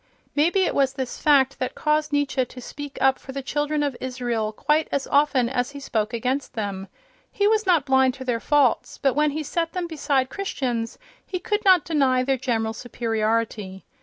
[0.33, 3.95] Maybe it was this fact that caused Nietzsche to speak up for the children of
[4.01, 6.87] Israel quite as often as he spoke against them.
[7.31, 11.37] He was not blind to their faults, but when he set them beside Christians he
[11.37, 13.85] could not deny their general superiority.